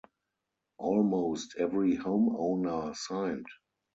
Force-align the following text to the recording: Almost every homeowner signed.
Almost 0.79 1.57
every 1.59 1.95
homeowner 1.95 2.95
signed. 2.97 3.45